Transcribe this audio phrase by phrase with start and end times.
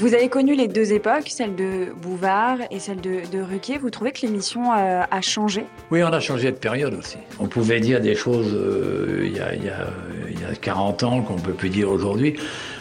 [0.00, 3.76] Vous avez connu les deux époques, celle de Bouvard et celle de, Ruquier.
[3.76, 5.66] Vous trouvez que l'émission euh, a changé?
[5.90, 7.18] Oui, on a changé de période aussi.
[7.38, 9.88] On pouvait dire des choses euh, il y, a, y, a,
[10.30, 12.36] y, a, 40 ans qu'on ne peut plus dire aujourd'hui.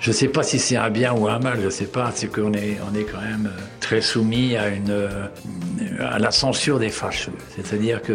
[0.00, 2.10] Je ne sais pas si c'est un bien ou un mal, je ne sais pas.
[2.14, 2.78] C'est qu'on est,
[3.12, 7.34] quand même euh, très soumis à la censure des fâcheux.
[7.54, 8.14] C'est-à-dire que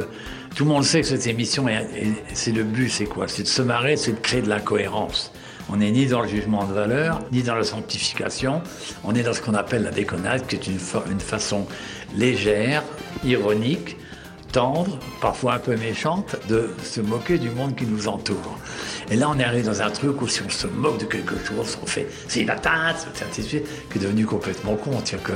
[0.55, 1.67] tout le monde sait que cette émission,
[2.33, 3.27] c'est le but, c'est quoi?
[3.27, 5.31] C'est de se marrer, c'est de créer de la cohérence.
[5.69, 8.61] On n'est ni dans le jugement de valeur, ni dans la sanctification.
[9.03, 10.79] On est dans ce qu'on appelle la déconnade, qui est une,
[11.11, 11.67] une façon
[12.15, 12.83] légère,
[13.23, 13.97] ironique,
[14.51, 18.57] tendre, parfois un peu méchante, de se moquer du monde qui nous entoure.
[19.09, 21.35] Et là, on est arrivé dans un truc où si on se moque de quelque
[21.45, 24.91] chose, on fait c'est une atteinte, c'est ainsi qui est devenu complètement con.
[25.01, 25.33] Que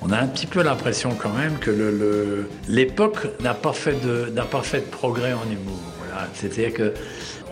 [0.00, 4.32] on a un petit peu l'impression quand même que l'époque n'a pas, fait de,
[4.90, 5.80] progrès en humour.
[6.34, 6.94] C'est-à-dire que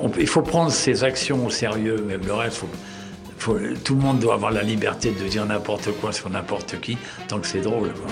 [0.02, 2.68] on, il faut prendre ses actions au sérieux, mais le reste, faut,
[3.38, 6.98] faut, tout le monde doit avoir la liberté de dire n'importe quoi sur n'importe qui,
[7.28, 7.92] tant que c'est drôle.
[7.92, 8.06] Quoi.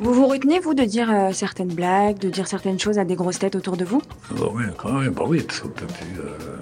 [0.00, 3.14] Vous vous retenez, vous, de dire euh, certaines blagues, de dire certaines choses à des
[3.14, 4.02] grosses têtes autour de vous?
[4.32, 6.20] Bah Oui, quand même, bah oui, parce qu'on peut plus.
[6.20, 6.56] Euh,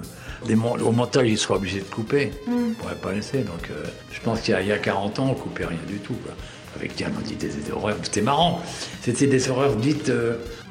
[0.47, 2.31] les mon au montage, ils seront obligés de couper.
[2.47, 2.53] Mm.
[2.53, 3.39] On ne pourrait pas laisser.
[3.39, 6.15] Donc, euh, je pense qu'il y, y, a 40 ans, on coupait rien du tout.
[6.15, 6.35] Quoi.
[6.77, 7.97] Avec Diane, on dit des, des horreurs.
[8.03, 8.61] C'était marrant.
[9.01, 10.13] C'était des horreurs dites.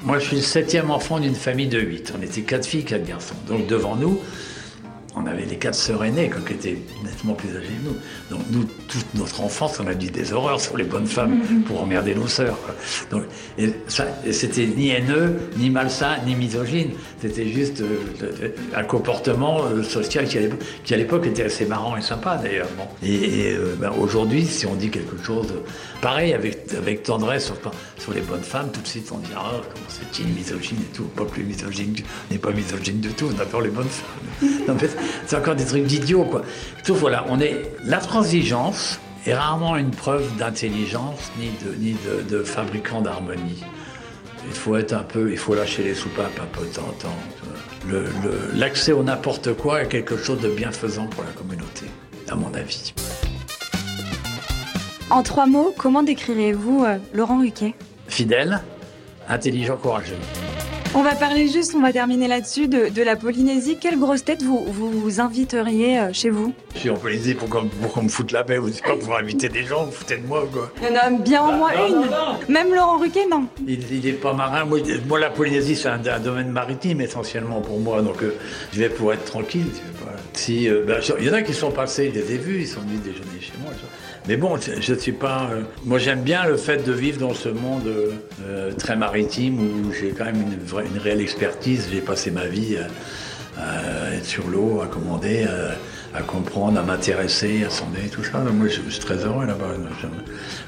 [0.04, 2.12] Moi, je suis le septième enfant d'une famille de huit.
[2.18, 3.36] On était quatre filles, quatre garçons.
[3.46, 4.20] Donc, devant nous,
[5.14, 7.96] on avait les quatre sœurs aînées qui étaient nettement plus âgées que nous.
[8.30, 11.82] Donc nous, toute notre enfance, on a dit des horreurs sur les bonnes femmes pour
[11.82, 12.58] emmerder nos sœurs.
[13.10, 13.24] Donc,
[13.58, 16.92] et ça, c'était ni haineux, ni malsain, ni misogyne.
[17.20, 22.36] C'était juste euh, un comportement euh, social qui à l'époque était assez marrant et sympa
[22.42, 22.68] d'ailleurs.
[22.76, 22.84] Bon.
[23.02, 25.48] Et, et euh, ben, aujourd'hui, si on dit quelque chose
[26.00, 27.56] pareil, avec, avec tendresse sur,
[27.98, 31.04] sur les bonnes femmes, tout de suite on dit Ah, comment c'est-il misogyne et tout,
[31.04, 31.94] pas plus misogyne,
[32.28, 34.48] on n'est pas misogyne du tout, on adore les bonnes femmes.
[34.68, 34.88] Non, mais
[35.26, 36.42] c'est encore des trucs d'idiots, quoi.
[36.84, 37.70] Tout voilà, on est.
[37.84, 43.62] La transigence est rarement une preuve d'intelligence ni de, ni de, de fabricant d'harmonie.
[44.46, 46.92] Il faut être un peu, il faut lâcher les soupapes un peu de temps en
[46.92, 47.16] temps.
[48.54, 51.86] L'accès au n'importe quoi est quelque chose de bienfaisant pour la communauté,
[52.28, 52.92] à mon avis.
[55.10, 57.74] En trois mots, comment décrirez-vous euh, Laurent Ruquet
[58.08, 58.62] Fidèle,
[59.28, 60.16] intelligent, courageux.
[60.94, 63.78] On va parler juste, on va terminer là-dessus, de, de, la Polynésie.
[63.80, 66.52] Quelle grosse tête vous, vous inviteriez euh, chez vous?
[66.74, 68.58] Je suis en Polynésie pour qu'on, me foute la paix.
[68.58, 71.10] Vous pas pour inviter des gens, vous foutez de moi quoi Il y en a
[71.10, 71.94] bien au moins non, une.
[71.94, 72.38] non, non.
[72.48, 74.66] Même Laurent Ruquet, non il, il est pas marin.
[74.66, 78.02] Moi, moi la Polynésie, c'est un, un, domaine maritime essentiellement pour moi.
[78.02, 78.36] Donc euh,
[78.72, 79.66] je vais pour être tranquille.
[80.34, 82.66] Si, euh, ben, il y en a qui sont passés, je les ai vus, ils
[82.66, 83.72] sont venus déjeuner chez moi.
[84.28, 85.48] Mais bon, je ne suis pas.
[85.52, 87.90] Euh, moi, j'aime bien le fait de vivre dans ce monde
[88.78, 91.88] très maritime où j'ai quand même une, vraie, une réelle expertise.
[91.90, 95.46] J'ai passé ma vie à, être sur l'eau, à commander,
[96.14, 98.38] à, comprendre, à m'intéresser, à sonder, tout ça.
[98.38, 99.74] Moi, je, suis très heureux là-bas.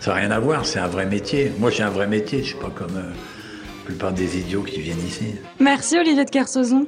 [0.00, 1.52] Ça n'a rien à voir, c'est un vrai métier.
[1.58, 4.62] Moi, j'ai un vrai métier, je ne suis pas comme euh, la plupart des idiots
[4.62, 5.34] qui viennent ici.
[5.60, 6.86] Merci, Olivier de Kersauzon.